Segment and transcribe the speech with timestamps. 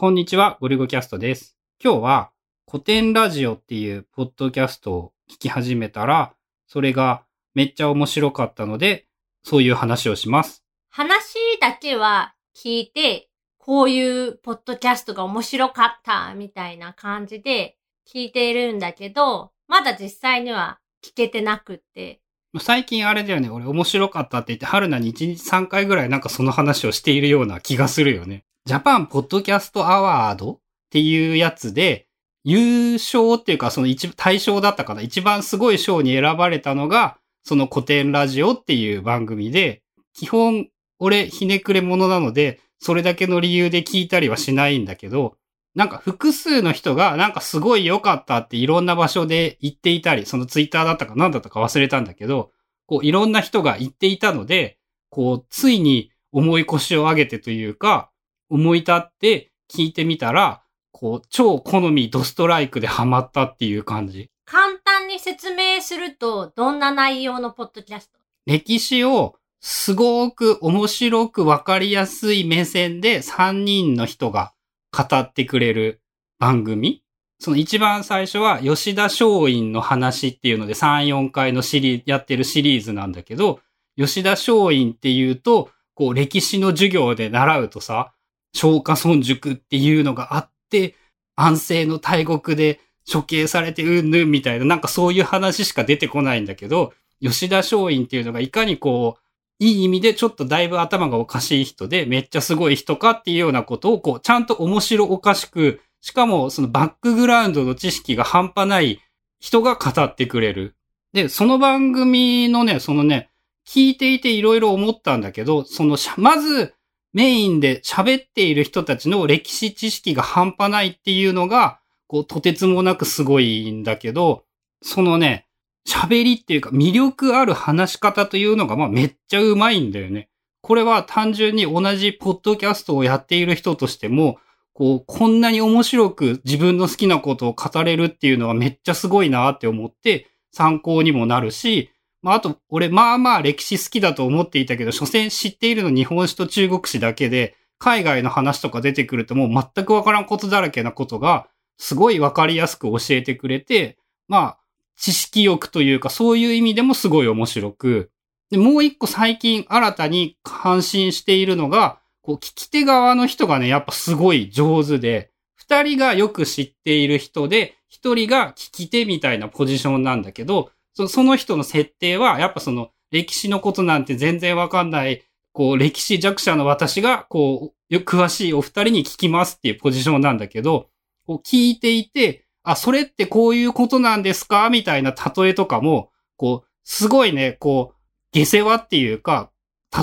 [0.00, 1.58] こんにちは、ゴルゴキャストです。
[1.78, 2.30] 今日は
[2.66, 6.32] 古典ラジオっていうポッドキャストを聞き始めたら、
[6.66, 9.08] それがめっちゃ面白かったので、
[9.42, 10.64] そういう話をします。
[10.88, 13.28] 話だけは聞いて、
[13.58, 17.76] こういうポッドキャストが面白かったみたいな感じで
[18.10, 22.22] 聞いているんだけど、まだ実際には聞けてなくって。
[22.58, 28.46] 最近あれだよね、俺面白かったって言って、春菜に1日3回ぐらいなんかその話をしているような気がするよね。
[28.70, 30.58] ジャパンポッドキャストアワードっ
[30.90, 32.06] ていうやつで、
[32.44, 35.02] 優勝っていうかその一、対象だったかな。
[35.02, 40.68] 一番すごい賞に選ばれたのが、その古典ラジオっていう番組で、基本、
[41.00, 45.34] 俺、ひねくれ者なので、それだけの理由で聞いたりはしないんだけど、
[45.74, 52.52] なんか複数の人がなんかすごい良かったっていろんな場所で言っていたり、そのツイッターだったか何だったか忘れたんだけど、
[52.86, 54.78] こういろんな人が言っていたので、
[55.08, 58.12] こうついに重い腰を上げてというか、
[58.50, 64.30] 思い立って聞いてみたら、こう超好みドストライクでハマったっていう感じ。
[64.44, 68.18] 簡単に説明すると、どんな内容のポッドキャスト？
[68.46, 74.52] 歴史をすごく面白くわかりやすい目線で3人の人が
[74.90, 76.00] 語ってくれる
[76.38, 77.04] 番組
[77.38, 83.60] その一番最初は吉田松陰の話っていうので3、4回のシリーやってるシリーズなんだけど、
[83.96, 88.12] 吉田松陰っていうと、こう歴史の授業で習うとさ、
[88.54, 90.96] 松下村塾っていうのがあって、
[91.36, 109.00] 安政の大国で処刑されてうんぬんみたいな、なんかそういう話しか出てこないんだけど、吉田松陰っていうのがいかにこう、いい意味でちょっとだいぶ頭がおかしい人で、めっちゃすごい人かっていうようなことを、こう、ちゃんと面白おかしく、しかもそのバックグラウンドの知識が半端ない
[109.38, 110.76] 人が語ってくれる。
[111.12, 113.30] で、その番組のね、そのね、
[113.66, 116.74] 聞いていていろいろ思ったんだけど、その、まず
[117.12, 124.44] メインで喋っている人たちの歴史知識が半端ないっていうのが、こう、とてつもなくすごいんだけど、
[124.82, 125.46] そのね、
[125.88, 130.28] 喋りっていうか魅力ある話し方というのがまあめっちゃうまいんだよね。
[130.62, 134.38] これは単純に同じポッドキャストをやっている人としても、
[134.72, 141.90] こう、こんなに面白く自分の好きなことを語れるっていうのはめっちゃすごいなって思って参考にもなるし、
[142.22, 151.48] まああと俺まあまあ歴史好きだと思っていたけど、所詮知っているの日本史と中国史だけで、海外の話とか出てくるともう全くわからんことだらけなことが、
[151.78, 153.96] すごいわかりやすく教えてくれて、
[154.28, 154.58] まあ、
[154.96, 158.10] 知識欲というかそういう意味でもすごい面白く。
[158.50, 170.70] で、もう一個最近新たに感心しているのが、こう、聞き手側の人がね、やっぱすごい上手で、二人がよく知っている人で、一人が聞き手みたいなポジションなんだけど、
[171.08, 175.22] その人の設定は、やっぱその、歴史のことなんて全然わかんない、
[175.52, 180.88] こう、歴史弱者の私が、こう、詳しいお二人に聞きますっていうポジションなんだけど、
[181.26, 184.70] こう聞いていて、あ、それってこういうことなんですか？
[184.70, 187.96] みたいな例えとかも、こう、すごいね、こう、
[188.32, 189.50] 下世話っていうか、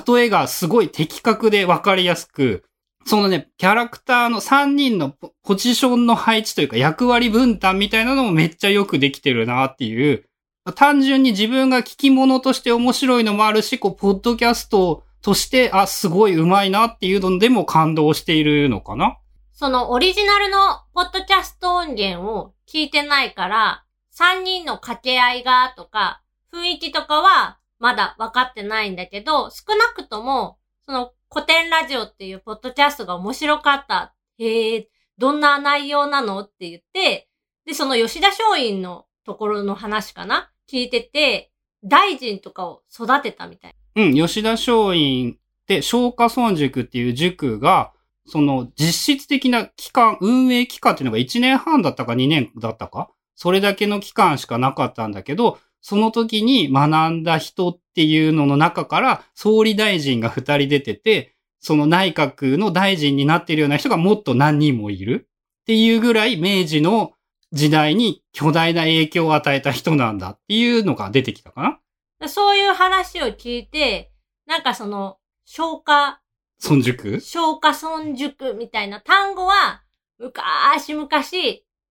[0.06, 2.66] 例えがすごい的確でわかりやすく、
[3.06, 10.26] そのね、キャラクターの3人のポジションの配置というか役割分担みたいなのもめっちゃよくできてるなっていう、
[10.74, 19.18] 単純に自分が聞き物として面白いのもあるし、こう、ポッドキャストとして、あ、すごい上手いなっていうのでも感動しているのかな？
[19.54, 23.84] そのオリジナルのポッドキャスト音源を聞いてないから、
[24.16, 26.22] 3人の掛け合いがとか、
[26.54, 34.14] 雰囲気とかはまだ分かってないんだけど、少なくとも、その古典ラジオっていうポッドキャストが面白かった。
[34.38, 36.42] へえ、どんな内容なの？
[36.42, 37.28] って言って、
[37.66, 40.52] で、その吉田松陰のところの話かな？
[40.70, 41.52] 聞いてて、
[41.84, 43.76] 大臣とかを育てたみたい。
[43.96, 45.36] うん、吉田松陰っ
[45.66, 47.94] て、松下村塾っていう塾が、
[48.26, 65.28] その実質的な期間、運営期間っていうのが1年半だったか2年だったかそれだけの期間しかなかったんだけど、その時に学んだ人っていうのの中から総理大臣が2人出てて、その内閣の大臣になっているような人がもっと何人もいる
[65.62, 67.14] っていうぐらい明治の
[67.58, 71.80] 時代に巨大な影響を与えた人なんだっていうのが出てきたかな。
[72.20, 74.14] でそういう話を聞いて、
[74.46, 76.22] なんかその、消化
[76.64, 77.20] 村塾？
[77.20, 79.84] 消化村塾みたいな単語は、
[80.18, 81.10] 昔々、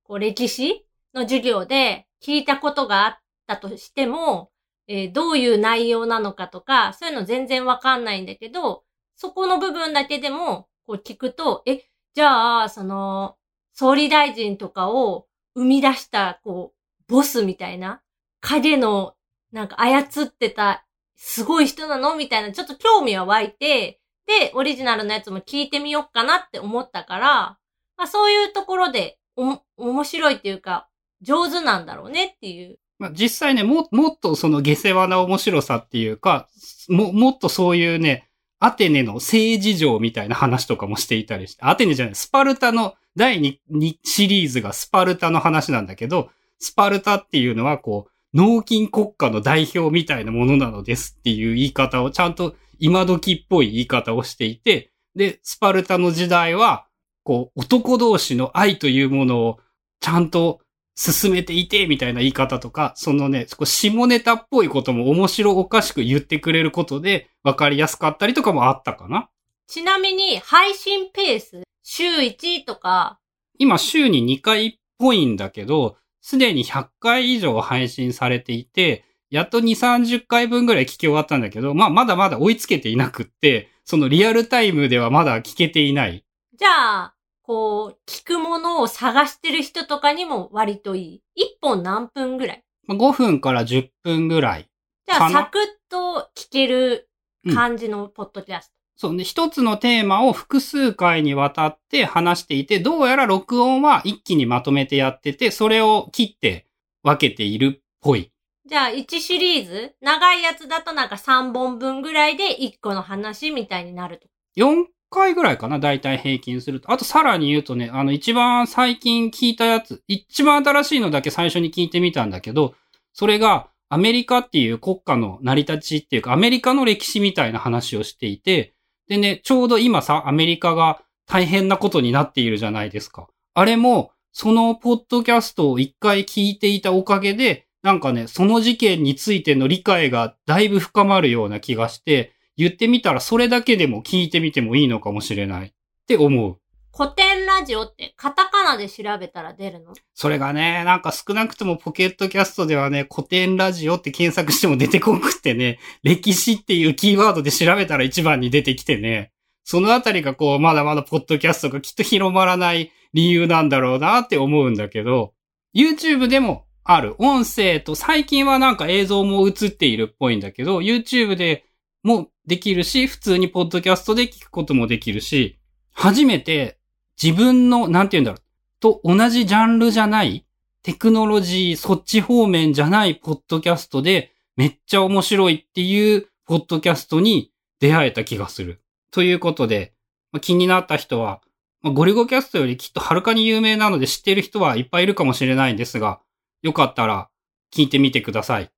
[0.05, 3.17] こう歴史の授業で聞いたことがあっ
[3.47, 4.51] たとしても、
[4.89, 8.85] えーどういう内容なのかとか、そういうの全然わかんないんだけど、
[9.17, 11.85] そこの部分だけでも、こう聞くと、え、
[12.15, 13.37] じゃあ、その、
[13.73, 15.26] 総理大臣とかを
[15.57, 16.75] 生み出した、こ
[17.09, 18.01] う、ボスみたいな、
[18.41, 19.15] 影の、
[19.51, 20.85] なんか操ってた、
[21.17, 22.15] すごい人なの？
[22.15, 27.59] みたいな、ちょっと興味は湧いて、で、オリジナルのやつも聞いてみようかなって思ったから、
[27.97, 30.89] まあそういうところで、お、面白いっていうか、
[31.23, 32.79] 上手なんだろうねっていう。
[32.99, 36.49] まあ、実際ね、も、もっとその下世話な面白さっていうか、
[36.89, 56.87] も、もっとそういうね、アテネの政治上みたいな話とかもしていたりして、アテネじゃない、スパルタの第 2, 2シリーズがスパルタの話なんだけど、スパルタっていうのはこう、脳筋国家の代表みたいなものなのですっていう言い方をちゃんと今時っぽい言い方をしていて、で、スパルタの時代は、
[57.25, 59.59] こう、男同士の愛というものを
[60.01, 60.61] ちゃんと
[60.95, 69.31] 進めていて、みたいな言い方とか、そのね、下ネタっぽいことも面白おかしく言ってくれることで分かりやすかったりとかもあったかな。
[69.67, 73.21] ちなみに、配信ペース、週1とか。
[73.61, 79.63] 今、週に2回っぽいんだけど、すでに100回以上配信されていて、やっと2、
[80.11, 86.25] 30回分ぐらい聞き終わったんだけど、まあ、まだまだ追いつけていなくって、そのリアルタイムではまだ聞けていない。
[86.59, 91.23] じゃあ、こう、聞くものを探してる人とかにも割といい。
[91.37, 94.69] 一本何分ぐらい ?5 分から10分ぐらい。
[95.07, 97.09] じゃあ、サクッと聞ける
[97.55, 98.76] 感じのポッドキャスト。
[99.03, 99.25] うん、そうね。
[99.25, 106.67] 一つのテーマを複数回にわたって話していて、どうやら録音は一気にまとめてやってて、それを切って
[107.03, 108.33] 分けているっぽい。
[108.67, 114.27] じゃあ、1シリーズ長いやつだとなんか3本分ぐらいで1個の話みたいになると。
[114.57, 116.91] 4回ぐらいかな、大体平均すると。
[116.91, 122.75] あとさらに言うとね、あの一番最近聞いたやつ、一番新しいのだけ最初に聞いてみたんだけど、
[123.13, 128.75] それがアメリカっていう国家の成り立ちっていうか、アメリカの歴史みたいな話をしていて、
[129.09, 133.29] でね、ちょうど今さ、アメリカが大変なことになっているじゃないですか。
[133.55, 145.73] あれも、そのポッドキャストを一回聞いていたおかげで、なんかね、その事件についての理解がだいぶ深まるような気がして、言ってみたらそれだけでも聞いてみてもいいのかもしれないっ
[146.07, 146.59] て思う。
[146.95, 149.95] 古典ラジオってカタカナで調べたら出るの？
[150.15, 159.33] それがね、なんか少なくともポケットキャストではね、古典ラジオって検索しても出てこんくってね、歴史っていうキーワードで調べたら一番に出てきてね、
[159.65, 165.33] そのあたりがこう、まだまだポッドキャストがきっと広まらない理由なんだろうなって思うんだけど、
[165.75, 167.15] YouTube でもある。
[167.19, 171.65] 音声と最近はなんか映像も映っているっぽいんだけど、YouTube で
[172.03, 175.59] もできるし、普通にポッドキャストで聞くこともできるし、
[175.93, 176.76] 初めて
[177.23, 178.43] 自分の、なんて言うんだろう、
[178.81, 180.47] と同じジャンルじゃない、
[180.83, 188.83] テクノロジー、そっち方面じゃないポッドキャストで、めっちゃ面白いっていうポッドキャストに出会えた気がする。
[189.11, 189.95] ということで、
[190.33, 191.41] まあ、気になった人は、
[191.83, 196.21] まあ、ゴリゴキャストよりきっとはるかに有名なので知っている人はいっぱいいるかもしれないんですが、
[196.63, 197.29] よかったら
[197.75, 198.71] 聞いてみてください。